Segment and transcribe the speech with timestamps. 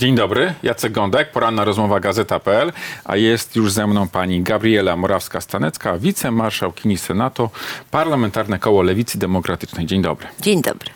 [0.00, 2.72] Dzień dobry, Jacek Gądek, poranna rozmowa Gazeta.pl,
[3.04, 7.50] a jest już ze mną pani Gabriela Morawska-Stanecka, wicemarszałkini Senatu,
[7.90, 9.86] Parlamentarne Koło Lewicy Demokratycznej.
[9.86, 10.26] Dzień dobry.
[10.40, 10.90] Dzień dobry.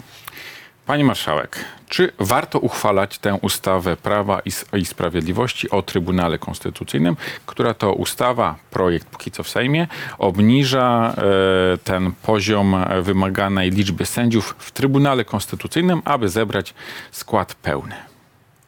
[0.87, 4.41] Pani marszałek, czy warto uchwalać tę ustawę Prawa
[4.73, 7.17] i, Sprawiedliwości o Trybunale Konstytucyjnym,
[7.47, 14.55] która to ustawa, projekt póki co w Sejmie, obniża e, ten poziom wymaganej liczby sędziów
[14.59, 16.75] w Trybunale Konstytucyjnym, aby zebrać
[17.11, 18.14] skład pełny?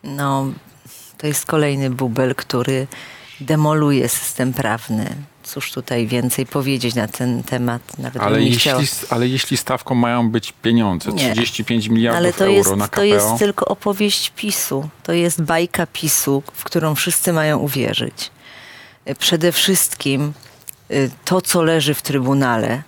[0.07, 0.47] No,
[1.19, 2.87] to jest kolejny bubel, który
[3.41, 5.17] demoluje system prawny.
[5.43, 7.99] Cóż tutaj więcej powiedzieć na ten temat?
[7.99, 8.83] Nawet Ale jeśli, chciała.
[9.11, 11.33] ale jeśli stawką mają być pieniądze, Nie.
[11.33, 14.89] 35 miliardów Ale to euro jest, na KPO, to jest tylko opowieść PiSu.
[15.03, 18.31] To jest bajka PiSu, w którą wszyscy mają uwierzyć.
[19.09, 20.33] Y, Przede wszystkim
[20.91, 22.83] y, to, co leży w Trybunale,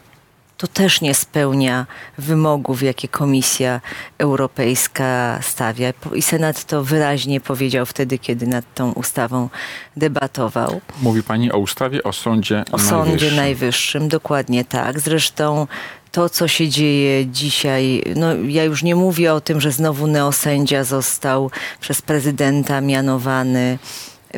[0.58, 1.86] to też nie spełnia
[2.18, 3.80] wymogów, jakie Komisja
[4.18, 5.92] Europejska stawia.
[6.14, 9.48] I Senat to wyraźnie powiedział wtedy, kiedy nad tą ustawą
[9.96, 10.80] debatował.
[11.02, 13.36] mówi pani o ustawie o Sądzie O Sądzie Najwyższym.
[13.36, 15.00] Najwyższym, dokładnie tak.
[15.00, 15.66] Zresztą
[16.12, 20.84] to, co się dzieje dzisiaj, no ja już nie mówię o tym, że znowu neosędzia
[20.84, 21.50] został
[21.80, 23.78] przez prezydenta mianowany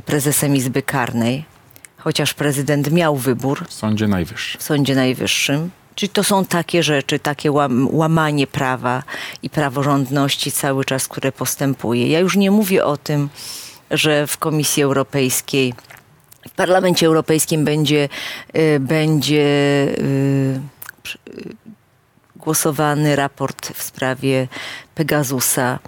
[0.06, 1.44] prezesem Izby Karnej,
[1.98, 4.60] chociaż prezydent miał wybór W Sądzie Najwyższym.
[4.60, 5.70] w Sądzie Najwyższym.
[5.94, 9.02] Czyli to są takie rzeczy, takie łam, łamanie prawa
[9.42, 12.08] i praworządności cały czas, które postępuje.
[12.08, 13.28] Ja już nie mówię o tym,
[13.90, 15.74] że w Komisji Europejskiej,
[16.48, 18.08] w Parlamencie Europejskim będzie,
[18.56, 20.60] y, będzie y,
[21.28, 21.54] y,
[22.36, 24.48] głosowany raport w sprawie
[24.94, 25.78] Pegasusa,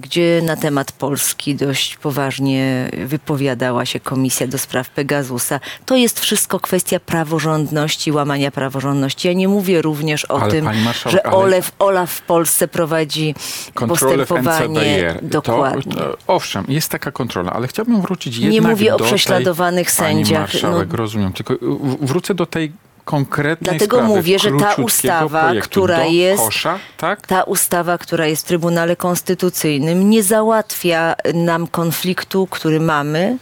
[0.00, 5.60] gdzie na temat Polski dość poważnie wypowiadała się Komisja do spraw Pegasusa.
[5.86, 9.28] To jest wszystko kwestia praworządności, łamania praworządności.
[9.28, 10.68] Ja nie mówię również o Ale tym,
[11.06, 13.34] że Olaf, Olaf w Polsce prowadzi
[13.74, 15.14] postępowanie.
[15.22, 15.94] Dokładnie.
[15.94, 19.94] To, owszem, jest taka kontrola, ale chciałbym wrócić jednak Nie mówię o do prześladowanych tej,
[19.94, 20.96] sędziach, Pani marszałek, no.
[20.96, 21.54] rozumiem, tylko
[22.00, 22.72] wrócę do tej
[23.04, 25.70] konkretnej Dlatego sprawy, mówię, że ta ustawa, projektu.
[25.70, 27.26] która jest- Kosza, tak?
[27.26, 33.36] Ta ustawa, która jest w Trybunale Konstytucyjnym, nie załatwia nam konfliktu, który mamy,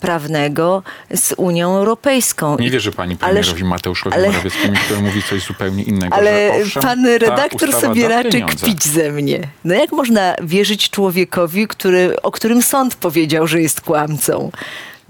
[0.00, 0.82] prawnego,
[1.14, 2.56] z Unią Europejską.
[2.60, 6.14] Nie wierzy pani premierowi Mateuszowi ale- Morawieckiemu, który mówi coś zupełnie innego.
[6.16, 8.56] Ale że owszem, pan redaktor sobie raczy pieniądze.
[8.66, 9.40] kpić ze mnie.
[9.64, 14.50] No jak można wierzyć człowiekowi, który, o którym sąd powiedział, że jest kłamcą?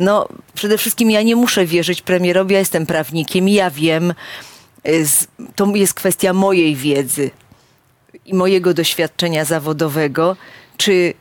[0.02, 4.14] No, przede wszystkim ja nie muszę wierzyć premierowi, ja jestem prawnikiem, ja wiem,
[4.88, 5.04] y,
[5.56, 7.30] to jest kwestia mojej wiedzy
[8.26, 10.36] i mojego doświadczenia zawodowego,
[10.76, 11.14] czy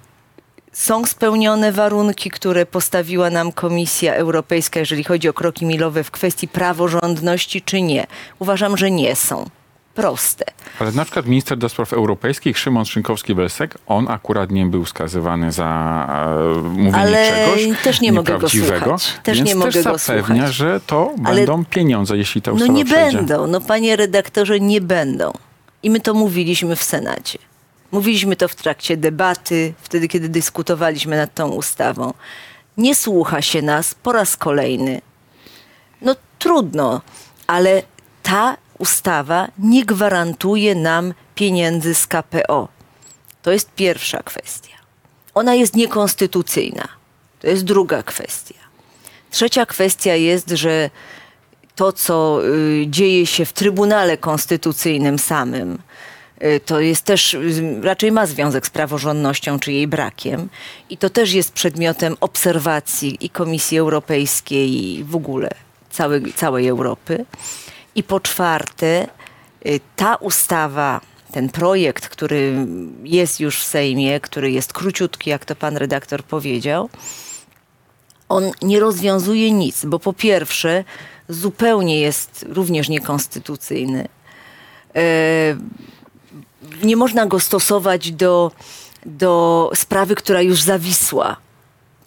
[0.73, 6.47] są spełnione warunki, które postawiła nam Komisja Europejska, jeżeli chodzi o kroki milowe w kwestii
[6.47, 8.07] praworządności, czy nie?
[8.39, 9.49] Uważam, że nie są.
[9.95, 10.45] Proste.
[10.79, 15.65] Ale na przykład minister do spraw europejskich Szymon Szynkowski-Welsek, on akurat nie był skazywany za
[16.59, 19.13] e, mówienie Ale czegoś też nie mogę go słuchać.
[19.23, 20.53] Też więc nie mogę też zapewnia, słuchać.
[20.55, 23.17] że to Ale- będą pieniądze, jeśli ta No ustawa nie przejdzie.
[23.17, 23.47] będą.
[23.47, 25.31] No panie redaktorze, nie będą.
[25.83, 27.39] I my to mówiliśmy w Senacie.
[27.91, 32.13] Mówiliśmy to w trakcie debaty, wtedy kiedy dyskutowaliśmy nad tą ustawą.
[32.77, 35.01] Nie słucha się nas po raz kolejny.
[36.01, 37.01] No trudno,
[37.47, 37.83] ale
[38.23, 42.67] ta ustawa nie gwarantuje nam pieniędzy z KPO.
[43.41, 44.75] To jest pierwsza kwestia.
[45.33, 46.87] Ona jest niekonstytucyjna.
[47.39, 48.59] To jest druga kwestia.
[49.31, 50.89] Trzecia kwestia jest, że
[51.75, 55.77] to, co y, dzieje się w Trybunale Konstytucyjnym samym,
[56.43, 60.49] y, to jest też, y, raczej ma związek z praworządnością czy jej brakiem.
[60.89, 65.49] I to też jest przedmiotem obserwacji i Komisji Europejskiej, i w ogóle
[65.89, 67.25] całej, całej Europy.
[67.95, 69.07] I po czwarte,
[69.65, 72.67] y, ta ustawa, ten projekt, który
[73.03, 76.89] jest już w Sejmie, który jest króciutki, jak to pan redaktor powiedział,
[78.29, 80.83] on nie rozwiązuje nic, bo po pierwsze
[81.29, 84.07] zupełnie jest również niekonstytucyjny.
[84.95, 85.01] E,
[86.83, 88.51] nie można go stosować do,
[89.05, 91.37] do sprawy, która już zawisła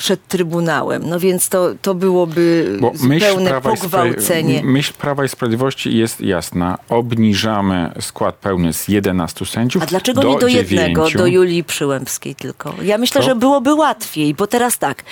[0.04, 1.02] przed Trybunałem.
[1.08, 4.60] No więc to, to byłoby Bo zupełne pogwałcenie.
[4.64, 6.78] myśl Prawa i Sprawiedliwości jest jasna.
[6.88, 10.70] Obniżamy skład pełny z 11 sędziów A dlaczego do nie do 9.
[10.72, 12.74] jednego, do Julii Przyłębskiej tylko?
[12.82, 15.02] Ja myślę, To- że byłoby łatwiej, bo teraz tak,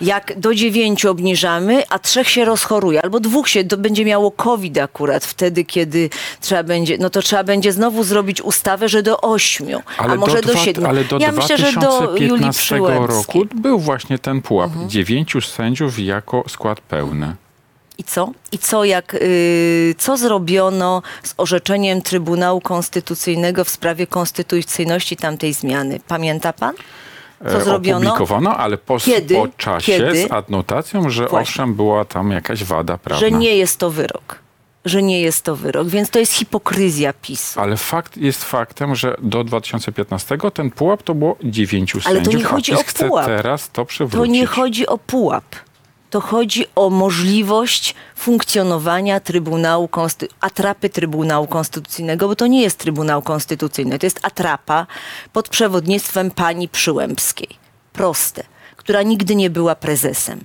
[0.00, 4.78] jak do dziewięciu obniżamy, a trzech się rozchoruje, albo dwóch się to będzie miało COVID
[4.78, 6.10] akurat wtedy, kiedy
[6.40, 10.42] trzeba będzie, no to trzeba będzie znowu zrobić ustawę, że do ośmiu, Ale a może
[10.42, 10.86] do, dwa- siedmiu.
[10.86, 13.40] Ale do ja myślę, że do 2015 Julii Przyłębskiej.
[13.42, 14.70] roku był właśnie ten pułap.
[14.70, 14.88] Mhm.
[14.90, 17.36] Dziewięciu sędziów jako skład pełny.
[17.98, 18.30] I co?
[18.52, 26.00] I co, jak, y, co zrobiono z orzeczeniem Trybunału Konstytucyjnego w sprawie konstytucyjności tamtej zmiany?
[26.08, 26.74] Pamięta pan?
[27.44, 27.98] e, Co zrobiono?
[27.98, 29.34] opublikowano, ale po, Kiedy?
[29.34, 30.28] po czasie Kiedy?
[30.28, 31.38] z adnotacją, że Właśnie.
[31.42, 33.20] owszem, była tam jakaś wada prawna.
[33.20, 34.38] Że nie jest to wyrok.
[34.84, 35.88] Że nie jest to wyrok.
[35.88, 37.60] Więc to jest hipokryzja PiSu.
[37.60, 42.40] Ale fakt jest faktem, że do 2015 ten pułap to było dziewięciu Ale to sędziów,
[42.42, 43.26] nie chodzi o pułap.
[43.26, 44.32] teraz to To przywrócić.
[44.32, 45.44] nie chodzi o pułap.
[46.10, 53.22] To chodzi o możliwość funkcjonowania Trybunału Konsty- atrapy Trybunału Konstytucyjnego, bo to nie jest Trybunał
[53.22, 54.86] Konstytucyjny, to jest atrapa
[55.32, 57.48] pod przewodnictwem pani Przyłębskiej.
[57.92, 58.42] Proste,
[58.76, 60.40] która nigdy nie była prezesem.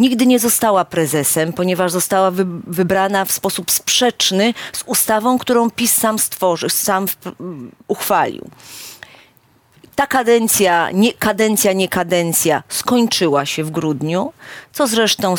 [0.00, 5.92] Nigdy nie została prezesem, ponieważ została wy- wybrana w sposób sprzeczny z ustawą, którą PiS
[5.96, 7.32] sam stworzył, sam wp-
[7.88, 8.50] uchwalił
[9.96, 14.32] ta kadencja, nie, kadencja, nie kadencja skończyła się w grudniu,
[14.72, 15.34] co zresztą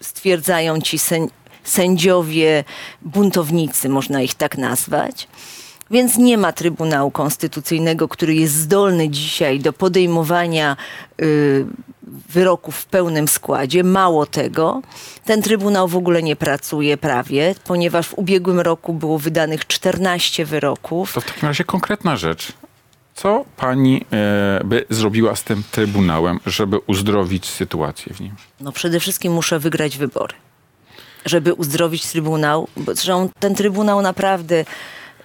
[0.00, 1.28] stwierdzają ci sęd-
[1.64, 2.64] sędziowie
[3.02, 5.28] buntownicy, można ich tak nazwać.
[5.90, 10.76] Więc nie ma Trybunału Konstytucyjnego, który jest zdolny dzisiaj do podejmowania
[11.22, 11.66] y,
[12.28, 13.84] wyroków w pełnym składzie.
[13.84, 14.82] Mało tego,
[15.24, 21.12] ten Trybunał w ogóle nie pracuje prawie, ponieważ w ubiegłym roku było wydanych 14 wyroków.
[21.12, 22.52] To w takim razie konkretna rzecz.
[23.14, 28.34] Co pani e, by zrobiła z tym Trybunałem, żeby uzdrowić sytuację w nim?
[28.60, 30.34] No przede wszystkim muszę wygrać wybory,
[31.24, 34.64] żeby uzdrowić Trybunał, bo zresztą ten Trybunał naprawdę,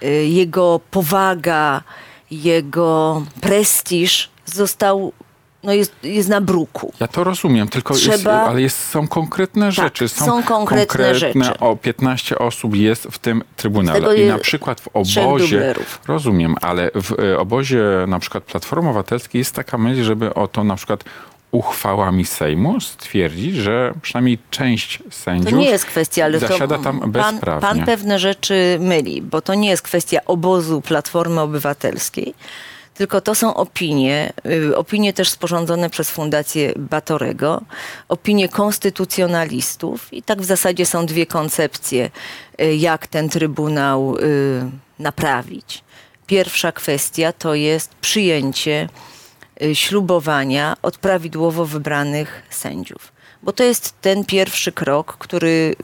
[0.02, 1.82] y, jego powaga,
[2.30, 5.12] jego prestiż został,
[5.62, 6.92] no jest, jest na bruku.
[7.00, 10.08] Ja to rozumiem, tylko jest, Trzeba- ale jest, są konkretne rzeczy.
[10.08, 11.58] są konkretne rzeczy.
[11.60, 14.16] O 15 osób jest w tym Trybunale.
[14.16, 15.74] I na przykład w obozie,
[16.08, 20.64] rozumiem, ale w e, obozie na przykład Platformy Obywatelskiej jest taka myśl, żeby o to
[20.64, 21.04] na przykład
[21.52, 27.00] uchwałami Sejmu stwierdzić, że przynajmniej część sędziów To nie jest kwestia, ale to zasiada tam
[27.00, 27.60] pan, bezprawnie.
[27.60, 32.34] pan pewne rzeczy myli, bo to nie jest kwestia obozu Platformy Obywatelskiej,
[33.00, 37.62] tylko to są opinie, y, opinie też sporządzone przez Fundację Batorego,
[38.08, 42.10] opinie konstytucjonalistów i tak w zasadzie są dwie koncepcje,
[42.60, 44.20] y, jak ten Trybunał y,
[44.98, 45.84] naprawić.
[46.26, 48.88] Pierwsza kwestia to jest przyjęcie
[49.74, 53.12] ślubowania od prawidłowo wybranych sędziów.
[53.42, 55.74] Bo to jest ten pierwszy krok, który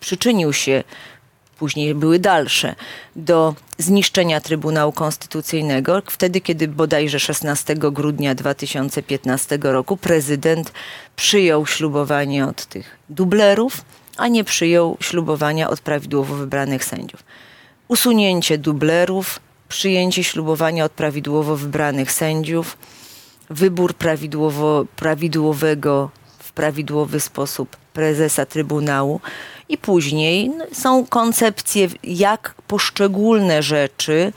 [0.00, 0.84] przyczynił się,
[1.58, 2.74] później były dalsze,
[3.16, 6.02] do zniszczenia Trybunału Konstytucyjnego.
[6.06, 10.72] Wtedy, kiedy bodajże 16 grudnia 2015 roku prezydent
[11.16, 13.84] przyjął ślubowanie od tych dublerów,
[14.16, 17.22] a nie przyjął ślubowania od prawidłowo wybranych sędziów
[17.92, 22.78] usunięcie dublerów, przyjęcie ślubowania od prawidłowo wybranych sędziów,
[23.50, 29.20] wybór prawidłowo, prawidłowego w prawidłowy sposób prezesa Trybunału
[29.68, 34.32] i później no, są koncepcje, jak poszczególne rzeczy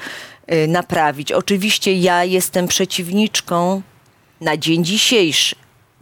[0.54, 1.32] y, naprawić.
[1.32, 3.82] Oczywiście ja jestem przeciwniczką
[4.42, 5.56] na dzień dzisiejszy,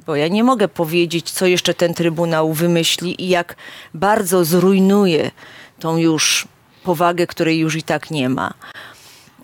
[0.06, 3.56] bo ja nie mogę powiedzieć, co jeszcze ten Trybunał wymyśli i jak
[3.94, 5.31] bardzo zrujnuje
[5.80, 6.48] tą już
[6.84, 8.54] powagę, której już i tak nie ma.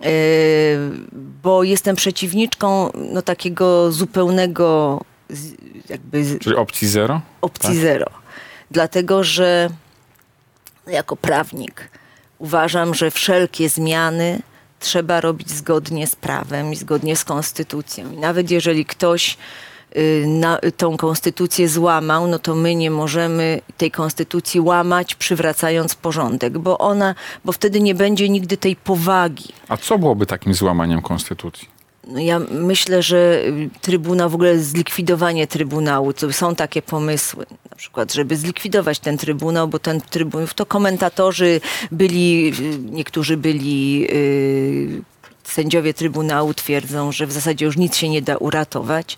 [0.01, 0.09] Yy,
[1.43, 5.01] bo jestem przeciwniczką no, takiego zupełnego
[5.89, 7.21] jakby Czyli opcji zero?
[7.41, 7.77] opcji Tak.
[7.77, 8.05] zero.
[8.71, 9.69] Dlatego, że
[10.87, 11.89] jako prawnik
[12.39, 14.41] uważam, że wszelkie zmiany
[14.79, 18.11] trzeba robić zgodnie z prawem i zgodnie z konstytucją.
[18.11, 19.37] I nawet jeżeli ktoś
[19.97, 26.57] y, na, tą konstytucję złamał, no to my nie możemy tej konstytucji łamać, przywracając porządek,
[26.57, 27.15] bo ona,
[27.45, 29.53] bo wtedy nie będzie nigdy tej powagi.
[29.69, 31.67] A co byłoby takim złamaniem konstytucji?
[32.07, 37.45] No ja myślę, że y, Trybunał, w ogóle zlikwidowanie Trybunału, to są takie pomysły,
[37.79, 45.01] przykład, żeby zlikwidować ten Trybunał, bo ten Trybunał, to komentatorzy byli, y, niektórzy byli, y,
[45.43, 49.17] sędziowie Trybunału twierdzą, że w zasadzie już nic się nie da uratować.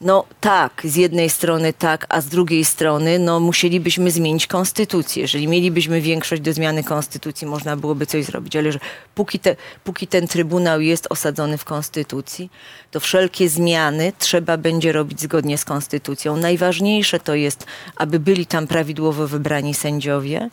[0.00, 5.22] No tak, z jednej strony tak, a z drugiej strony no, musielibyśmy zmienić konstytucję.
[5.22, 8.78] Jeżeli mielibyśmy większość do zmiany konstytucji, można byłoby coś zrobić, ale że
[9.14, 12.50] póki, te, póki ten trybunał jest osadzony w konstytucji,
[12.90, 16.36] to wszelkie zmiany trzeba będzie robić zgodnie z konstytucją.
[16.36, 20.50] Najważniejsze to jest, aby byli tam prawidłowo wybrani sędziowie.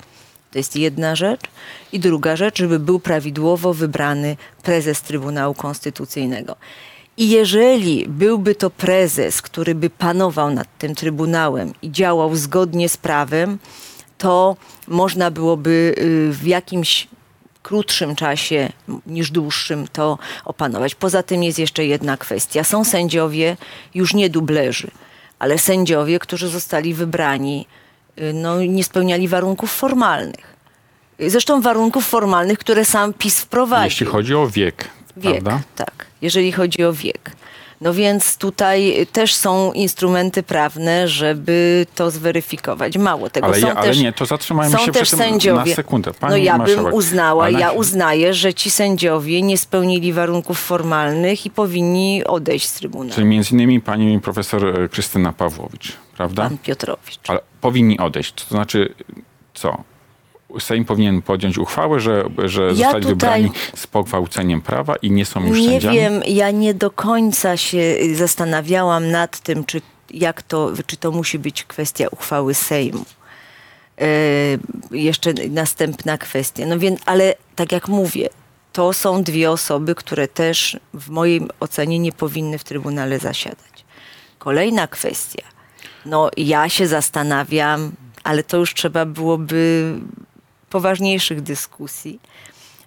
[0.51, 1.41] To jest jedna rzecz.
[1.91, 6.55] I druga rzecz, żeby był prawidłowo wybrany prezes Trybunału Konstytucyjnego.
[7.17, 12.97] I jeżeli byłby to prezes, który by panował nad tym Trybunałem i działał zgodnie z
[12.97, 13.59] prawem,
[14.17, 14.55] to
[14.87, 17.07] można byłoby y, w jakimś
[17.63, 18.69] krótszym czasie
[19.07, 20.95] niż dłuższym to opanować.
[20.95, 22.63] Poza tym jest jeszcze jedna kwestia.
[22.63, 23.57] Są sędziowie,
[23.95, 24.91] już nie dublerzy,
[25.39, 27.65] ale sędziowie, którzy zostali wybrani,
[28.19, 30.53] y, no, nie spełniali warunków formalnych.
[31.19, 33.85] Zresztą warunków formalnych, które sam PiS wprowadził.
[33.85, 35.61] Jeśli chodzi o wiek, Wiek, prawda?
[35.75, 36.05] tak.
[36.23, 37.31] Jeżeli chodzi o wiek.
[37.81, 42.97] No więc tutaj też są instrumenty prawne, żeby to zweryfikować.
[42.97, 43.47] Mało tego.
[43.47, 45.69] Ale, są ja, ale też, nie, to zatrzymajmy są się też sędziowie.
[45.69, 46.11] na sekundę.
[46.13, 50.13] no Pani ja marszałek, bym uznała, ale ja na- uznaję, że ci sędziowie nie spełnili
[50.13, 53.13] warunków formalnych i powinni odejść z Trybunału.
[53.15, 56.43] Czyli między innymi pani profesor e, Krystyna Pawłowicz, prawda?
[56.43, 57.19] Pan Piotrowicz.
[57.27, 58.33] Ale powinni odejść.
[58.33, 58.93] To znaczy,
[59.53, 59.83] co?
[60.59, 65.47] Sejm powinien podjąć uchwałę, że, że zostali tutaj- wybrani z pogwałceniem prawa i nie są
[65.47, 65.97] już Nie sędziami?
[65.97, 71.39] wiem, ja nie do końca się zastanawiałam nad tym, czy, jak to, czy to musi
[71.39, 73.05] być kwestia uchwały Sejmu.
[74.01, 74.05] E,
[74.91, 76.65] jeszcze następna kwestia.
[76.65, 78.29] No więc, ale tak jak mówię,
[78.73, 83.85] to są dwie osoby, które też w mojej ocenie nie powinny w Trybunale zasiadać.
[84.39, 85.43] Kolejna kwestia.
[86.05, 87.91] No ja się zastanawiam,
[88.23, 89.93] ale to już trzeba byłoby
[90.73, 92.19] poważniejszych dyskusji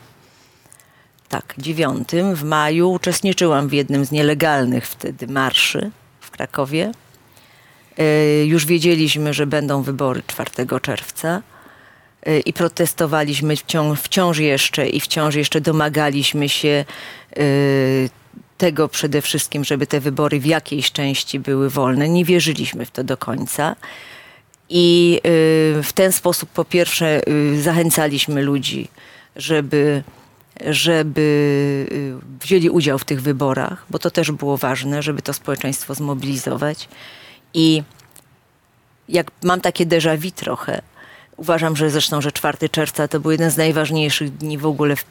[1.29, 5.91] tak, 9 w maju uczestniczyłam w jednym z nielegalnych wtedy marszy
[6.21, 6.93] w Krakowie.
[7.99, 10.51] E, Już wiedzieliśmy, że będą wybory 4
[10.83, 11.43] czerwca
[12.45, 16.85] i protestowaliśmy wciąż, wciąż jeszcze i wciąż jeszcze domagaliśmy się
[17.37, 17.43] e,
[18.61, 22.09] tego przede wszystkim, żeby te wybory w jakiejś części były wolne.
[22.09, 23.77] Nie wierzyliśmy w to do końca.
[24.69, 25.21] I
[25.79, 28.89] y, w ten sposób po pierwsze y, zachęcaliśmy ludzi,
[29.37, 30.03] żeby,
[30.67, 31.21] żeby
[31.93, 36.89] y, wzięli udział w tych wyborach, bo to też było ważne, żeby to społeczeństwo zmobilizować.
[37.55, 37.83] I
[39.09, 40.83] jak mam takie déjà vu trochę,
[41.41, 45.05] uważam, że zresztą, że 4 czerwca to był jeden z najważniejszych dni w ogóle w,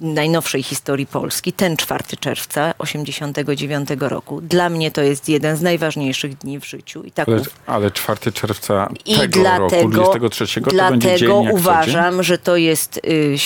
[0.00, 1.52] najnowszej historii Polski.
[1.52, 4.40] Ten 4 czerwca 89 roku.
[4.40, 7.02] Dla mnie to jest jeden z najważniejszych dni w życiu.
[7.02, 11.40] I tak Ale, ale 4 czerwca i tego roku, dlatego, 23, to będzie dzień dlatego
[11.52, 13.00] uważam, że to jest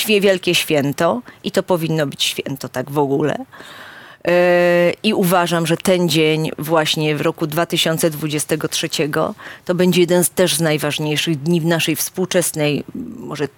[0.09, 3.37] y, wielkie święto i to powinno być święto tak w ogóle.
[4.29, 8.89] Y, I uważam, że ten dzień właśnie w roku 2023
[9.65, 12.85] to będzie jeden z też z najważniejszych dni w naszej współczesnej,
[13.19, 13.49] może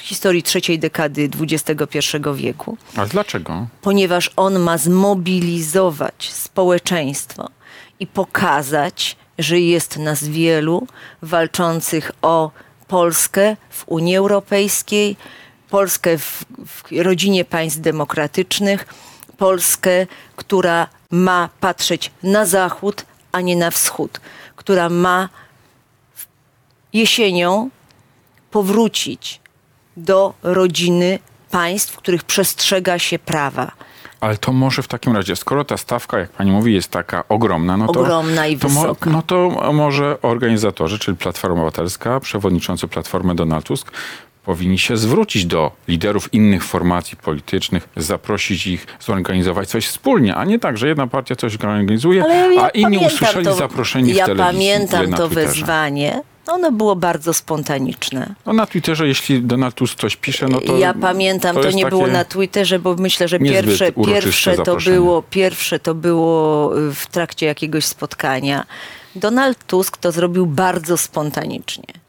[0.00, 2.00] historii trzeciej dekady XXI
[2.34, 3.66] wieku A dlaczego?
[3.82, 7.48] ponieważ on ma zmobilizować społeczeństwo
[8.00, 10.86] i pokazać, że jest nas wielu
[11.22, 12.50] walczących o
[12.88, 15.16] Polskę w Unii Europejskiej,
[15.70, 18.86] Polskę w, w rodzinie państw demokratycznych,
[19.38, 24.20] Polskę, która ma patrzeć na zachód, a nie na wschód,
[24.56, 25.28] która ma
[26.92, 27.70] jesienią
[28.50, 29.40] powrócić
[29.96, 31.18] do rodziny
[31.50, 33.72] państw, w których przestrzega się prawa.
[34.20, 37.76] Ale to może w takim razie, skoro ta stawka, jak pani mówi, jest taka ogromna,
[37.76, 38.00] no to...
[38.00, 39.10] Ogromna i to mo- wysoka.
[39.10, 43.90] no to może organizatorzy, czyli Platforma Obywatelska, przewodniczący Platformy Donald Tusk,
[44.46, 50.58] powinni się zwrócić do liderów innych formacji politycznych, zaprosić ich, zorganizować coś wspólnie, a nie
[50.58, 52.24] tak, że jedna partia coś organizuje,
[52.54, 54.52] ja a inni pamiętam usłyszeli to- zaproszenie Ja w telewizji.
[54.52, 55.46] pamiętam na to Twitterze.
[55.48, 56.20] wezwanie.
[56.46, 58.34] Ono było bardzo spontaniczne.
[58.46, 61.86] No na Twitterze, jeśli Donald Tusk coś pisze, no to ja pamiętam, to, jest nie
[61.86, 67.06] było na Twitterze, bo myślę, że pierwsze, pierwsze, to było, pierwsze to było y, w
[67.06, 68.66] trakcie jakiegoś spotkania.
[69.16, 72.05] Donald Tusk to zrobił bardzo spontanicznie.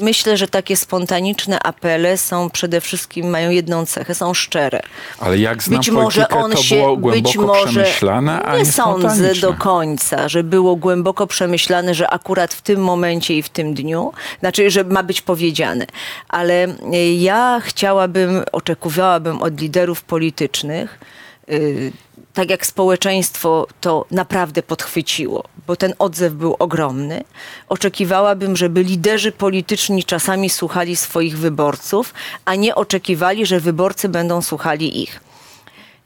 [0.00, 4.80] Myślę, że takie spontaniczne apele są przede wszystkim, mają jedną cechę, są szczere.
[5.18, 8.56] Ale jak znam Być może politykę, on to się było być głęboko może przemyślane, a
[8.56, 13.42] nie nie sądzę do końca, że było głęboko przemyślane, że akurat w tym momencie i
[13.42, 15.86] w tym dniu, znaczy, że ma być powiedziane.
[16.28, 20.98] Ale y, ja chciałabym, oczekiwałabym od liderów politycznych
[21.48, 21.92] y,
[22.34, 27.24] tak jak społeczeństwo to naprawdę podchwyciło, bo ten odzew był ogromny,
[27.68, 35.02] oczekiwałabym, żeby liderzy polityczni czasami słuchali swoich wyborców, a nie oczekiwali, że wyborcy będą słuchali
[35.02, 35.20] ich.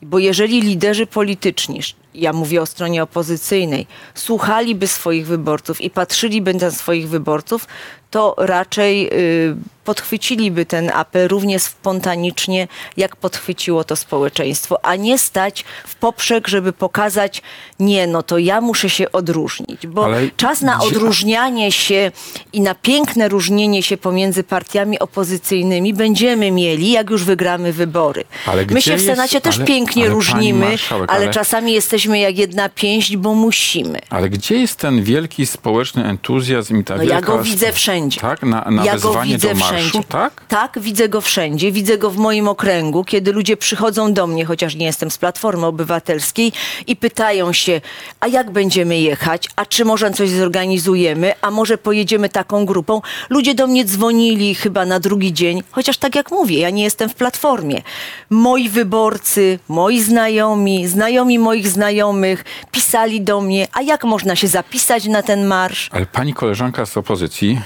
[0.02, 1.80] Bo jeżeli liderzy polityczni,
[2.14, 7.66] ja mówię o stronie opozycyjnej, słuchaliby swoich wyborców i patrzyliby na swoich wyborców,
[8.11, 15.64] to raczej y, podchwyciliby ten apel równie spontanicznie, jak podchwyciło to społeczeństwo, a nie stać
[15.86, 17.42] w poprzek, żeby pokazać,
[17.80, 19.86] nie, no to ja muszę się odróżnić.
[19.86, 22.12] Bo Ale czas na odróżnianie się
[22.52, 28.24] i na piękne różnienie się pomiędzy partiami opozycyjnymi będziemy mieli, jak już wygramy wybory.
[28.46, 31.72] Ale My się w jest- Senacie też ale- pięknie ale różnimy, marszałek, ale ale- czasami
[31.72, 33.98] jesteśmy jak jedna pięść, bo musimy.
[34.10, 37.14] Ale gdzie jest ten wielki społeczny entuzjazm i ta No wielka...
[37.14, 38.20] ja go widzę wszędzie.
[38.20, 38.42] Tak?
[38.42, 40.09] Na, na ja go widzę do marszu, wszędzie.
[40.09, 40.45] tak?
[40.49, 41.73] Tak, widzę go wszędzie.
[41.73, 45.66] Widzę go w moim okręgu, kiedy ludzie przychodzą do mnie, chociaż nie jestem z Platformy
[45.66, 46.52] Obywatelskiej
[46.87, 47.80] i pytają się,
[48.21, 53.02] a jak będziemy jechać, a czy może coś zorganizujemy, a może pojedziemy taką grupą.
[53.30, 57.09] Ludzie do mnie dzwonili chyba na drugi dzień, chociaż tak jak mówię, ja nie jestem
[57.09, 57.83] w Platformie.
[58.30, 65.04] Moi wyborcy, moi znajomi, znajomi moich znajomych pisali do mnie, a jak można się zapisać
[65.06, 65.88] na ten marsz?
[65.92, 67.61] Ale pani koleżanka z opozycji,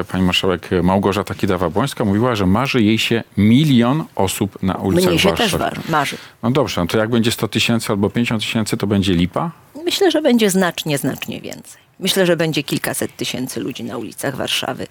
[0.00, 5.18] e, pani marszałek Małgorzata Kidawa-Błońska mówiła, że marzy jej się milion osób na ulicach Mnie
[5.18, 5.76] się Warszawy.
[5.76, 6.16] też marzy.
[6.42, 9.50] No dobrze, no to jak będzie 100 tysięcy albo 50 tysięcy, to będzie lipa?
[9.84, 11.80] Myślę, że będzie znacznie, znacznie więcej.
[12.00, 14.86] Myślę, że będzie kilkaset tysięcy ludzi na ulicach Warszawy.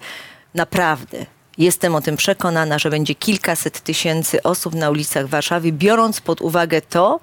[0.54, 1.26] Naprawdę.
[1.58, 6.80] Jestem o tym przekonana, że będzie kilkaset tysięcy osób na ulicach Warszawy, biorąc pod uwagę
[6.82, 7.20] to,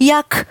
[0.00, 0.46] jak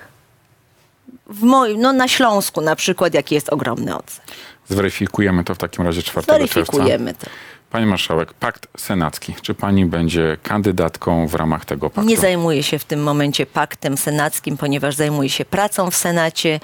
[1.27, 4.21] w moim, no na Śląsku na przykład, jaki jest ogromny odzew.
[4.69, 6.33] Zweryfikujemy to w takim razie 4 czerwca.
[6.33, 7.27] Weryfikujemy to.
[7.71, 9.33] Pani marszałek, pakt senacki.
[9.41, 12.09] Czy pani będzie kandydatką w ramach tego paktu?
[12.09, 16.59] Nie zajmuję się w tym momencie paktem senackim, ponieważ zajmuję się pracą w Senacie.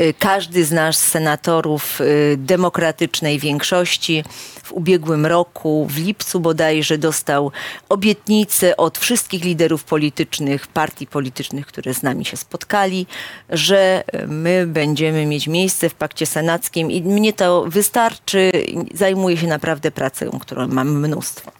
[0.00, 4.24] Y, Każdy z nas senatorów y, demokratycznej większości
[4.62, 7.52] w ubiegłym roku, w lipcu bodajże, dostał
[7.88, 13.06] obietnicę od wszystkich liderów politycznych, partii politycznych, które z nami się spotkali,
[13.48, 18.52] że y, my będziemy mieć miejsce w pakcie senackim i mnie to wystarczy.
[18.94, 21.52] Zajmuję się naprawdę pracą, którą mam mnóstwo.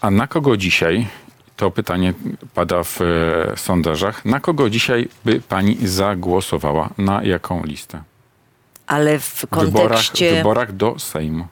[0.00, 1.06] A na kogo dzisiaj,
[1.56, 2.14] to pytanie
[2.54, 6.90] pada w e, sondażach, na kogo dzisiaj by pani zagłosowała?
[6.98, 8.02] Na jaką listę?
[8.86, 10.34] Ale w W wyborach, w kontekście...
[10.34, 11.46] wyborach do Sejmu.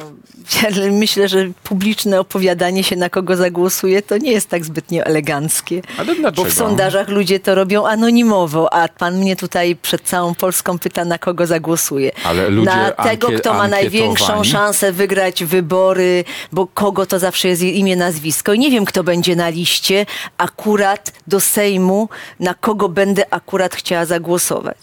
[0.00, 5.82] No, myślę, że publiczne opowiadanie się, na kogo zagłosuje, to nie jest tak zbytnio eleganckie.
[5.98, 6.44] Ale dlaczego?
[6.44, 11.04] Bo w sondażach ludzie to robią anonimowo, a pan mnie tutaj przed całą Polską pyta,
[11.04, 12.10] na kogo zagłosuje.
[12.24, 17.62] Ale ludzie na tego, kto ma największą szansę wygrać wybory, bo kogo to zawsze jest
[17.62, 18.52] imię, nazwisko.
[18.52, 20.06] I nie wiem, kto będzie na liście
[20.38, 22.08] akurat do Sejmu,
[22.40, 24.78] na kogo będę akurat chciała zagłosować.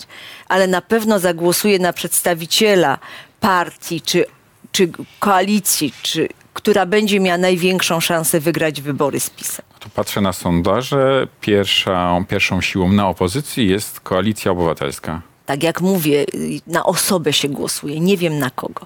[0.48, 2.98] Ale na pewno zagłosuję na przedstawiciela
[3.40, 4.26] partii, czy,
[4.74, 9.66] czy koalicji, czy, która będzie miała największą szansę wygrać wybory z PiSem.
[9.80, 11.28] Tu patrzę na sondaże.
[11.42, 15.22] Pierwszą, pierwszą siłą na opozycji jest Koalicja Obywatelska.
[15.46, 16.26] Tak jak mówię,
[16.68, 18.86] na osobę się głosuje, nie wiem na kogo,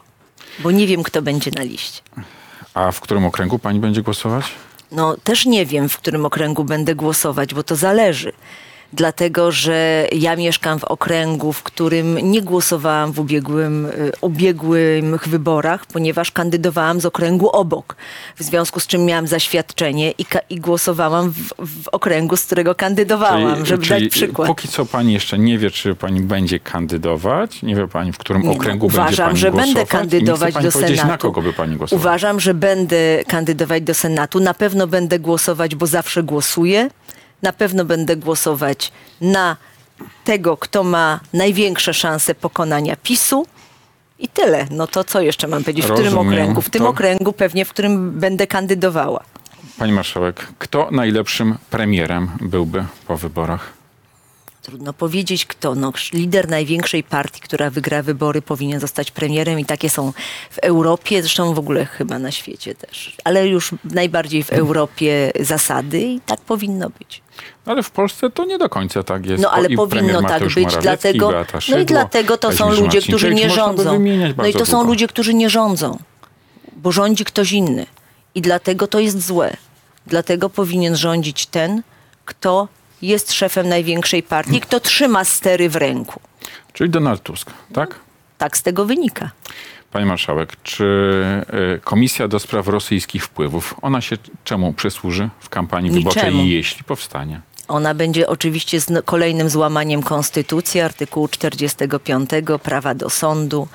[0.59, 2.01] bo nie wiem, kto będzie na liście.
[2.73, 4.45] A w którym okręgu pani będzie głosować?
[4.91, 8.31] No też nie wiem, w którym okręgu będę głosować, bo to zależy.
[8.93, 15.85] Dlatego, że ja mieszkam w okręgu, w którym nie głosowałam w ubiegłym, y, ubiegłych wyborach,
[15.85, 17.95] ponieważ kandydowałam z okręgu obok.
[18.35, 23.65] W związku z czym miałam zaświadczenie i, i głosowałam w, w okręgu, z którego kandydowałam,
[23.65, 24.47] żeby dać przykład.
[24.47, 27.63] Póki co pani jeszcze nie wie, czy pani będzie kandydować.
[27.63, 29.73] Nie wie pani, w którym Nie, no, okręgu będzie uważam, pani że głosować.
[29.73, 31.07] będę kandydować do Senatu.
[31.07, 32.01] na kogo by pani głosowała.
[32.01, 34.39] Uważam, że będę kandydować do Senatu.
[34.39, 36.89] Na pewno będę głosować, bo zawsze głosuję.
[37.41, 39.57] Na pewno będę głosować na
[40.23, 43.45] tego, kto ma największe szanse pokonania PiSu.
[44.19, 44.65] I tyle.
[44.71, 45.85] No to co jeszcze mam powiedzieć?
[45.85, 46.27] W którym Rozumiem.
[46.33, 46.61] okręgu?
[46.61, 49.23] W tym To- okręgu pewnie, w którym będę kandydowała.
[49.77, 53.73] Pani marszałek, kto najlepszym premierem byłby po wyborach?
[54.67, 55.75] Trudno powiedzieć kto.
[55.75, 60.13] No, lider największej partii, która wygra wybory, powinien zostać premierem i takie są
[60.51, 63.15] w Europie, zresztą w ogóle chyba na świecie też.
[63.23, 67.21] Ale już najbardziej w Europie zasady i tak powinno być.
[67.65, 69.43] No Ale w Polsce to nie do końca tak jest.
[69.43, 73.01] No ale I powinno tak być, dlatego, Beata no Szydło, i dlatego to są ludzie,
[73.01, 73.99] którzy nie rządzą.
[74.37, 74.87] No i to są długo.
[74.87, 75.97] ludzie, którzy nie rządzą,
[76.75, 77.85] bo rządzi ktoś inny.
[78.35, 79.57] I dlatego to jest złe.
[80.07, 81.81] Dlatego powinien rządzić ten,
[82.25, 82.67] kto
[83.01, 86.19] jest szefem największej partii, kto trzyma stery w ręku.
[86.73, 87.95] Czyli Donald Tusk, tak?
[88.37, 89.31] Tak z tego wynika.
[89.91, 90.83] Pani marszałek, czy
[91.75, 96.45] y, Komisja do Spraw Rosyjskich Wpływów, ona się czemu przysłuży w kampanii wyborczej, Niczemu.
[96.45, 97.41] jeśli powstanie?
[97.67, 102.29] Ona będzie oczywiście z kolejnym złamaniem konstytucji, artykułu 45,
[102.63, 103.67] prawa do sądu.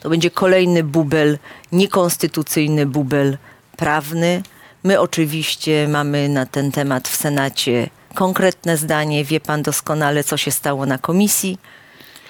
[0.00, 1.38] To będzie kolejny bubel,
[1.72, 3.38] niekonstytucyjny bubel
[3.76, 4.42] prawny.
[4.84, 9.24] My oczywiście mamy na ten temat w Senacie konkretne zdanie.
[9.24, 11.58] Wie pan doskonale, co się stało na komisji.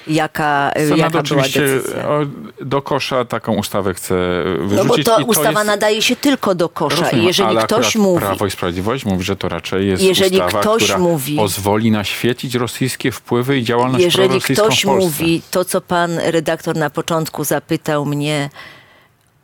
[0.07, 2.09] Jaka, Senat jaka była oczywiście decyzja.
[2.09, 2.21] o,
[2.61, 4.15] do kosza taką ustawę chce
[4.61, 5.07] No wyrzucić.
[5.07, 6.97] bo to i ustawa jest, nadaje się tylko do kosza.
[7.03, 10.61] Rozumiem, I jeżeli ktoś mówi, Prawo i Sprawiedliwość mówi, że to raczej jest Jeżeli ustawa,
[10.61, 16.19] ktoś która mówi- pozwoli naświecić rosyjskie wpływy i działalność jeżeli ktoś mówi to, co pan
[16.19, 18.51] redaktor na początku zapytał mnie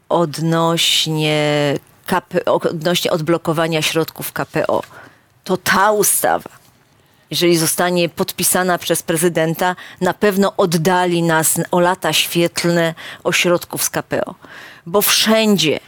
[0.08, 1.74] odnośnie,
[2.06, 4.82] KP, odnośnie odblokowania środków KPO,
[5.46, 6.50] to ta ustawa,
[7.30, 14.34] jeżeli zostanie podpisana przez prezydenta, na pewno oddali nas o lata świetlne ośrodków z KPO.
[14.86, 15.80] Bo wszędzie,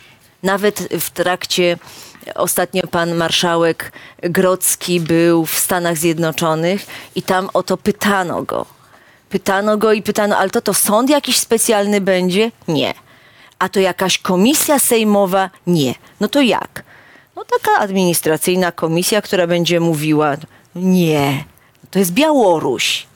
[0.43, 1.79] nawet w trakcie,
[2.35, 3.93] ostatnio pan marszałek
[4.23, 8.67] Grocki był w Stanach Zjednoczonych i tam o to pytano go.
[9.29, 12.51] Pytano go i pytano, ale to to sąd jakiś specjalny będzie?
[12.69, 12.95] Nie.
[13.59, 15.51] A to jakaś komisja sejmowa?
[15.67, 15.95] Nie.
[16.21, 16.85] No to jak?
[17.39, 20.37] No taka administracyjna komisja, która będzie mówiła,
[20.75, 21.45] nie,
[21.91, 23.07] to jest Białoruś.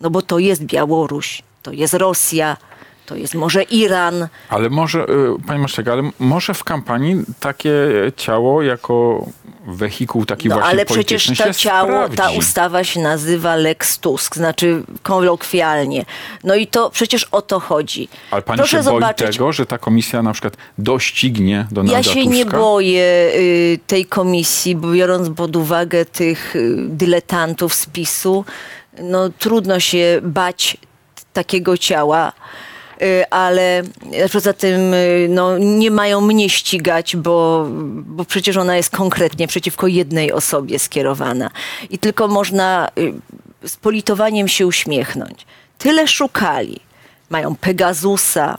[0.00, 2.56] No bo to jest Białoruś, to jest Rosja,
[3.06, 4.28] to jest może Iran.
[4.48, 5.06] Ale może, y,
[5.46, 7.72] panie Marszałek, ale może w kampanii takie
[8.16, 9.26] ciało jako
[9.66, 12.16] wehikuł taki No właśnie ale przecież to ciało, sprawdzi.
[12.16, 16.04] ta ustawa się nazywa Lex Tusk, znaczy kolokwialnie.
[16.44, 18.08] No i to przecież o to chodzi.
[18.30, 22.02] Ale pani Proszę się boi zobaczyć, tego, że ta komisja na przykład doścignie Donalda Ja
[22.02, 22.30] się Tuska?
[22.34, 28.44] nie boję y, tej komisji, biorąc pod uwagę tych y, dyletantów z PiSu,
[29.02, 30.76] no trudno się bać
[31.32, 32.32] takiego ciała.
[33.02, 33.82] Y, Ale
[34.32, 39.86] poza tym y, no, nie mają mnie ścigać, bo, bo przecież ona jest konkretnie przeciwko
[39.86, 41.50] jednej osobie skierowana.
[41.90, 45.46] I tylko można y, z politowaniem się uśmiechnąć.
[45.78, 46.80] Tyle szukali.
[47.30, 48.58] Mają Pegasusa,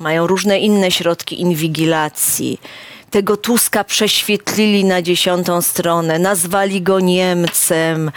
[0.00, 2.60] mają różne inne środki inwigilacji.
[3.14, 8.10] Tego Tuska prześwietlili na dziesiątą stronę, nazwali go Niemcem,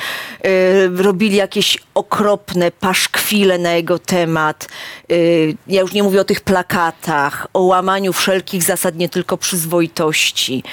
[0.46, 4.68] y, robili jakieś okropne paszkwile na jego temat.
[5.12, 10.64] Y, ja już nie mówię o tych plakatach, o łamaniu wszelkich zasad nie tylko przyzwoitości,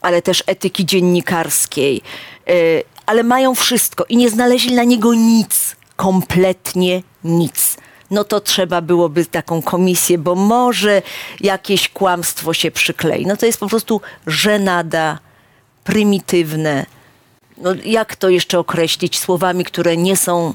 [0.00, 2.02] ale też etyki dziennikarskiej.
[2.50, 7.76] Y, ale mają wszystko i nie znaleźli na niego nic, kompletnie nic
[8.10, 11.02] no to trzeba byłoby taką komisję, bo może
[11.40, 13.26] jakieś kłamstwo się przyklei.
[13.26, 15.18] No to jest po prostu żenada,
[15.84, 16.86] prymitywne.
[17.56, 20.54] No jak to jeszcze określić słowami, które nie są,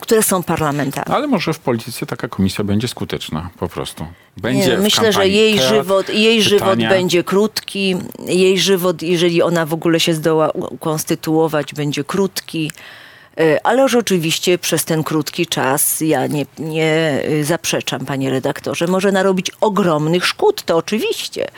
[0.00, 1.14] które są parlamentarne?
[1.14, 4.06] Ale może w polityce taka komisja będzie skuteczna po prostu.
[4.36, 7.96] Będzie Nie, myślę, że jej teatr, żywot, jej żywot będzie krótki.
[8.26, 12.70] Jej żywot, jeżeli ona w ogóle się zdoła ukonstytuować, będzie krótki.
[13.38, 19.12] E, Ale oczywiście przez ten krótki czas, ja nie, nie y, zaprzeczam, panie redaktorze, może
[19.12, 21.48] narobić ogromnych szkód, to oczywiście.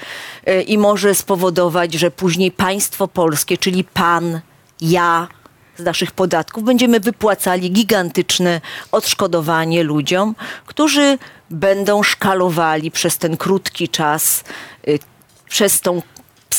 [0.46, 4.40] E, I może spowodować, że później państwo polskie, czyli pan,
[4.80, 5.28] ja,
[5.76, 8.60] z naszych podatków będziemy wypłacali gigantyczne
[8.92, 10.34] odszkodowanie ludziom,
[10.66, 11.18] którzy
[11.50, 14.44] będą szkalowali przez ten krótki czas,
[14.88, 14.98] y,
[15.48, 16.02] przez tą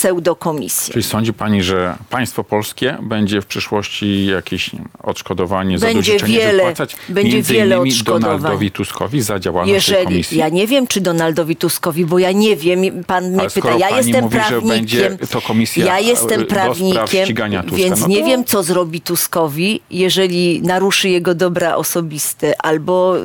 [0.02, 0.94] pseudokomisję.
[0.94, 6.40] Czyli sądzi pani, że państwo polskie będzie w przyszłości jakieś nie wiem, odszkodowanie, Będzie zadośćuczynienie
[6.46, 8.22] wiele- wypłacać będzie między wiele innymi odszkodowań.
[8.42, 10.38] Donaldowi Tuskowi za działalność tej Jeżeli, komisji?
[10.38, 13.88] ja nie wiem, czy Donaldowi Tuskowi, bo ja nie wiem, pan mnie Ale pyta, ja
[13.90, 18.08] pani jestem mówi, że prawnikiem, będzie to komisja, ja e, jestem prawnikiem, Tuska, więc no
[18.08, 23.22] nie to- wiem, co zrobi Tuskowi, jeżeli naruszy jego dobra osobiste albo y,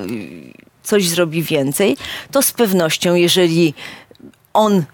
[0.83, 1.97] coś zrobi więcej,
[2.31, 3.75] to z pewnością, jeżeli
[4.55, 4.85] on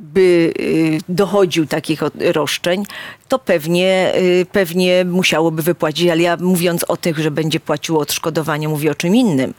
[0.00, 2.00] by y, dochodził takich
[2.32, 2.84] roszczeń,
[3.28, 6.08] to pewnie, y, pewnie musiałoby wypłacić.
[6.08, 9.54] Ale ja mówiąc o tych, że będzie płaciło odszkodowanie, mówię o czym innym.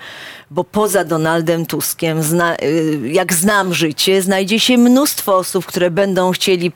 [0.51, 6.32] Bo poza Donaldem Tuskiem, zna, y, jak znam życie, znajdzie się mnóstwo osób, które będą
[6.32, 6.71] chcieli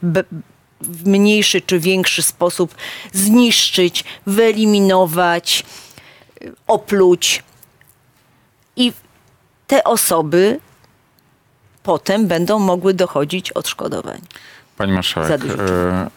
[0.81, 2.75] w mniejszy czy większy sposób
[3.13, 5.65] zniszczyć, wyeliminować,
[6.67, 7.43] opluć.
[8.75, 8.93] I
[9.67, 10.59] te osoby
[11.85, 14.21] potem będą mogły dochodzić odszkodowań.
[14.77, 16.09] Pani marszałek, e,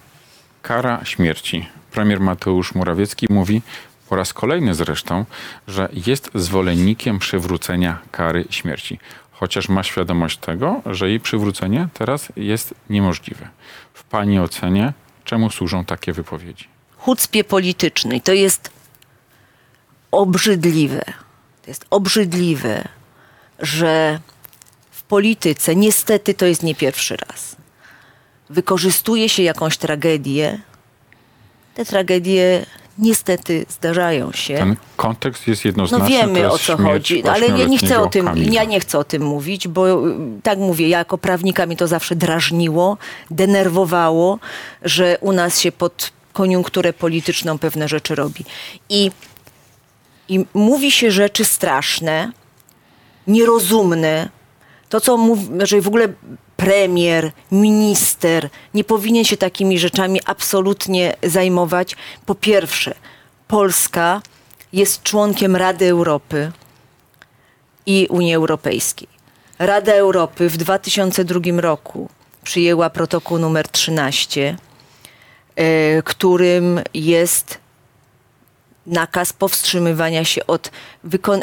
[0.63, 1.69] kara śmierci.
[1.91, 3.63] Premier Mateusz Morawiecki mówi
[4.09, 5.25] po raz kolejny zresztą,
[5.69, 8.99] że jest zwolennikiem przywrócenia kary śmierci.
[9.33, 13.49] Chociaż ma świadomość tego, że jej przywrócenie teraz jest niemożliwe.
[13.95, 14.93] W pani ocenie,
[15.25, 16.79] czemu służą takie wypowiedzi?
[16.99, 18.21] chucpie politycznej.
[18.21, 18.71] To jest
[20.11, 21.03] obrzydliwe.
[21.63, 22.89] To jest obrzydliwe,
[23.59, 24.21] że
[25.09, 27.57] polityce, niestety to jest nie pierwszy raz,
[28.51, 30.59] wykorzystuje się jakąś tragedię
[31.75, 32.67] Te tragedie
[32.99, 34.55] niestety zdarzają się.
[34.55, 36.09] Ten kontekst jest No jednoznaczny.
[36.09, 38.53] wiemy to o co chodzi, ale ja nie chcę o tym, Kamila.
[38.53, 41.87] ja nie chcę o tym mówić, bo y, tak mówię, ja jako prawnika mnie to
[41.87, 42.97] zawsze drażniło,
[43.31, 44.39] denerwowało,
[44.83, 48.45] że u nas się pod koniunkturę polityczną pewne rzeczy robi.
[48.89, 49.11] I,
[50.29, 52.33] i mówi się rzeczy straszne,
[53.27, 54.29] nierozumne.
[54.89, 56.09] To, co mówi, że w ogóle
[56.57, 61.97] premier, minister nie powinien się takimi rzeczami absolutnie zajmować.
[62.27, 62.95] Po pierwsze,
[63.49, 64.23] Polska
[64.73, 66.53] jest członkiem Rady Europy
[67.87, 69.09] i Unii Europejskiej.
[69.59, 72.09] Rada Europy w 2002 roku
[72.45, 74.57] przyjęła protokół numer 13,
[75.57, 77.59] e, którym jest
[78.89, 80.71] nakaz powstrzymywania się od,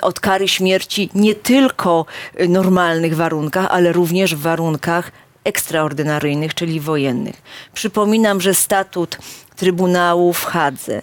[0.01, 2.05] od kary śmierci nie tylko
[2.39, 5.11] w normalnych warunkach, ale również w warunkach
[5.43, 7.41] ekstraordynaryjnych, czyli wojennych.
[7.73, 9.17] Przypominam, że statut
[9.55, 11.01] Trybunału w Hadze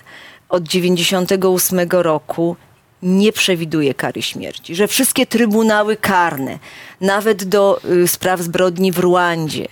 [0.49, 2.57] od 98 roku
[3.03, 6.59] nie przewiduje kary śmierci, że wszystkie trybunały karne,
[7.01, 9.67] nawet do y, spraw zbrodni w Ruandzie,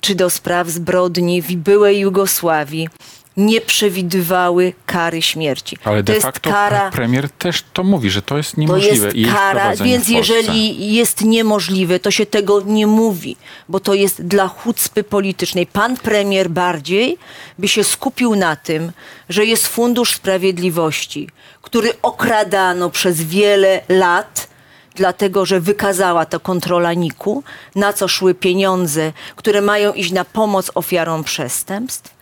[0.00, 2.88] czy do spraw zbrodni w byłej Jugosławii,
[3.36, 5.76] nie przewidywały kary śmierci.
[5.84, 9.06] Ale to de jest facto kara, premier też to mówi, że to jest to niemożliwe.
[9.06, 13.36] jest i jej kara, więc jeżeli jest niemożliwe, to się tego nie mówi,
[13.68, 15.66] bo to jest dla chucpy politycznej.
[15.66, 17.18] Pan premier bardziej
[17.58, 18.92] by się skupił na tym,
[19.28, 21.28] że jest Fundusz Sprawiedliwości,
[21.62, 24.48] który okradano przez wiele lat,
[24.94, 27.42] dlatego że wykazała to kontrola NIK-u,
[27.74, 32.13] na co szły pieniądze, które mają iść na pomoc ofiarom przestępstw.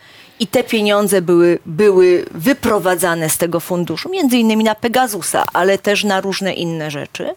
[0.43, 6.05] I te pieniądze były, były wyprowadzane z tego funduszu, między innymi na Pegasusa, ale też
[6.05, 7.35] na różne inne rzeczy.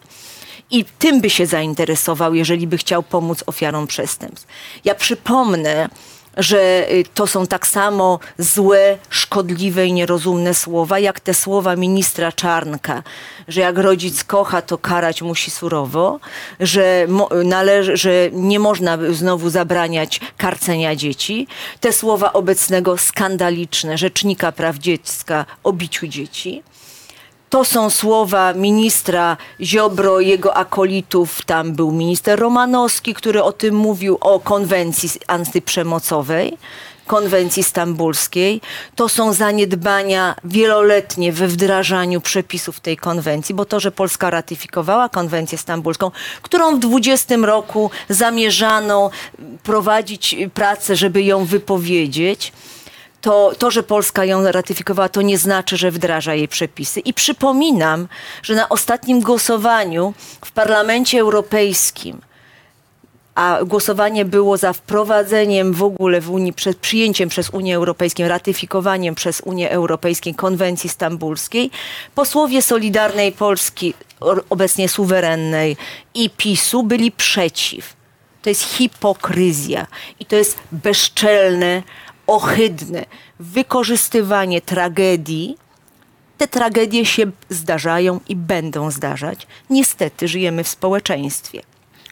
[0.70, 4.46] I tym by się zainteresował, jeżeli by chciał pomóc ofiarom przestępstw.
[4.84, 5.88] Ja przypomnę,
[6.36, 12.32] że y, to są tak samo złe, szkodliwe i nierozumne słowa, jak te słowa ministra
[12.32, 13.02] Czarnka,
[13.48, 16.20] że jak rodzic kocha, to karać musi surowo,
[16.60, 17.06] że,
[17.94, 21.46] że nie można znowu zabraniać karcenia dzieci.
[21.80, 26.62] Te słowa obecnego skandaliczne rzecznika praw dziecka o biciu dzieci.
[27.50, 31.42] To są słowa ministra Ziobro, jego akolitów.
[31.44, 36.58] Tam był minister Romanowski, który o tym mówił, o konwencji antyprzemocowej,
[37.06, 38.60] konwencji stambulskiej.
[38.94, 45.58] To są zaniedbania wieloletnie we wdrażaniu przepisów tej konwencji, bo to, że Polska ratyfikowała konwencję
[45.58, 46.10] stambulską,
[46.42, 49.10] którą w 20 roku zamierzano
[49.62, 52.52] prowadzić pracę, żeby ją wypowiedzieć,
[53.26, 57.00] to, to, że Polska ją ratyfikowała, to nie znaczy, że wdraża jej przepisy.
[57.00, 58.08] I przypominam,
[58.42, 62.20] że na ostatnim głosowaniu w Parlamencie Europejskim,
[63.34, 69.14] a głosowanie było za wprowadzeniem w ogóle w Unii, przed przyjęciem przez Unię Europejską, ratyfikowaniem
[69.14, 71.70] przez Unię Europejską konwencji stambulskiej,
[72.14, 73.94] posłowie Solidarnej Polski,
[74.50, 75.76] obecnie suwerennej,
[76.14, 77.96] i PiSu byli przeciw.
[78.42, 79.86] To jest hipokryzja
[80.20, 81.82] i to jest bezczelne,
[82.26, 83.04] ohydne
[83.40, 85.56] wykorzystywanie tragedii.
[86.38, 89.46] Te tragedie się zdarzają i będą zdarzać.
[89.70, 91.62] Niestety żyjemy w społeczeństwie.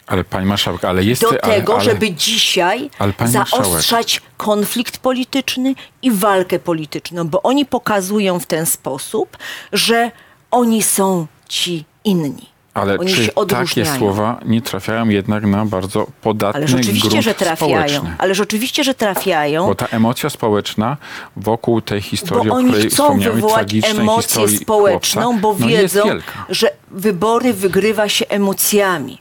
[0.07, 1.21] Ale pani marszałek, ale jest...
[1.21, 7.65] Do ale, tego, ale, żeby dzisiaj ale zaostrzać konflikt polityczny i walkę polityczną, bo oni
[7.65, 9.37] pokazują w ten sposób,
[9.73, 10.11] że
[10.51, 12.54] oni są ci inni.
[12.75, 17.33] Ale oni czy takie słowa nie trafiają jednak na bardzo podatny Ale rzeczywiście, grunt że
[17.33, 17.87] trafiają.
[17.89, 18.35] społeczny?
[18.35, 19.67] Rzeczywiście, że trafiają.
[19.67, 20.97] Bo ta emocja społeczna
[21.35, 26.03] wokół tej historii, bo o której chcą wywołać emocję społeczną, chłopca, bo no wiedzą,
[26.49, 29.17] że wybory wygrywa się emocjami.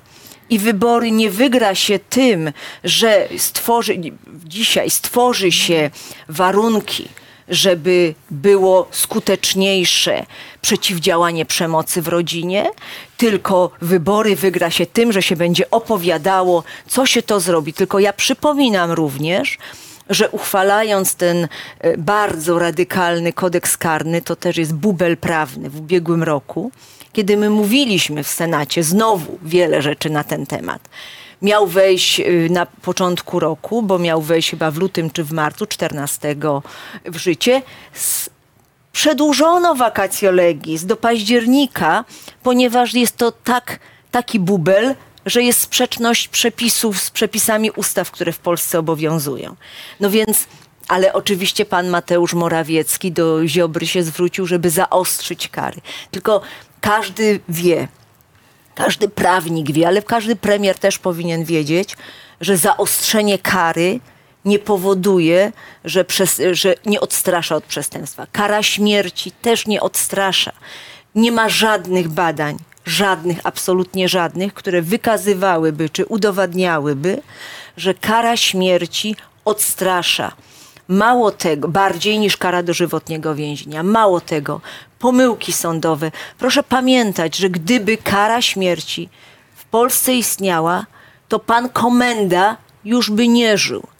[0.50, 2.52] I wybory nie wygra się tym,
[2.84, 3.94] że stworzy,
[4.44, 5.90] dzisiaj stworzy się
[6.28, 7.08] warunki,
[7.48, 10.26] żeby było skuteczniejsze
[10.64, 12.66] przeciwdziałanie przemocy w rodzinie,
[13.16, 17.72] tylko wybory wygra się tym, że się będzie opowiadało, co się to zrobi.
[17.72, 19.58] Tylko ja przypominam również,
[20.10, 21.48] że uchwalając ten
[21.80, 26.70] e, bardzo radykalny kodeks karny, to też jest bubel prawny w ubiegłym roku,
[27.12, 30.88] kiedy my mówiliśmy w Senacie znowu wiele rzeczy na ten temat.
[31.42, 35.66] Miał wejść y, na początku roku, bo miał wejść chyba w lutym czy w marcu
[35.66, 36.36] 14
[37.04, 37.62] w życie.
[38.94, 42.04] Przedłużono vacatio legis do października,
[42.42, 43.78] ponieważ jest to tak,
[44.10, 44.94] taki bubel,
[45.26, 49.56] że jest sprzeczność przepisów z przepisami ustaw, które w Polsce obowiązują.
[50.00, 50.46] No więc,
[50.88, 55.80] ale oczywiście pan Mateusz Morawiecki do Ziobry się zwrócił, żeby zaostrzyć kary.
[56.10, 56.40] Tylko
[56.80, 57.88] każdy wie,
[58.74, 61.96] każdy prawnik wie, ale każdy premier też powinien wiedzieć,
[62.40, 64.00] że zaostrzenie kary
[64.44, 65.52] nie powoduje,
[65.84, 68.26] że, przez, że nie odstrasza od przestępstwa.
[68.32, 70.52] Kara śmierci też nie odstrasza.
[71.14, 77.22] Nie ma żadnych badań, żadnych, absolutnie żadnych, które wykazywałyby czy udowadniałyby,
[77.76, 80.32] że kara śmierci odstrasza.
[80.88, 83.82] Mało tego, bardziej niż kara dożywotniego więzienia.
[83.82, 84.60] Mało tego,
[84.98, 86.10] pomyłki sądowe.
[86.38, 89.08] Proszę pamiętać, że gdyby kara śmierci
[89.56, 90.86] w Polsce istniała,
[91.28, 93.93] to pan komenda już by nie żył.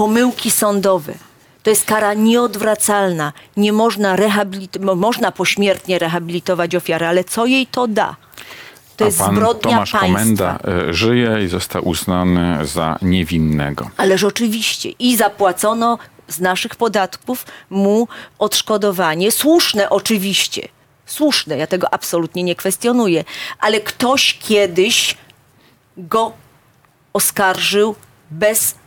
[0.00, 1.14] Pomyłki sądowe.
[1.62, 3.32] To jest kara nieodwracalna.
[3.56, 8.16] Nie można rehabilitować, można pośmiertnie rehabilitować ofiarę, ale co jej to da?
[8.96, 10.18] To jest pan zbrodnia Tomasz państwa.
[10.18, 10.58] Komenda
[10.88, 13.90] e, żyje i został uznany za niewinnego.
[13.96, 14.90] Ależ oczywiście.
[14.98, 18.08] I zapłacono z naszych podatków mu
[18.38, 19.32] odszkodowanie.
[19.32, 20.68] Słuszne oczywiście.
[21.06, 23.24] Słuszne, ja tego absolutnie nie kwestionuję.
[23.58, 25.16] Ale ktoś kiedyś
[25.96, 26.32] go
[27.12, 27.94] oskarżył
[28.30, 28.79] bez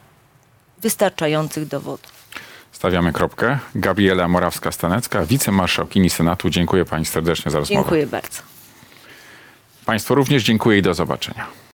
[0.83, 2.11] wystarczających dowodów.
[2.71, 3.59] Stawiamy kropkę.
[3.75, 6.49] Gabriela Morawska-Stanecka, wicemarszałkini Senatu.
[6.49, 7.81] Dziękuję pani serdecznie za rozmowę.
[7.81, 8.41] Dziękuję bardzo.
[9.85, 11.62] Państwu również dziękuję i do zobaczenia.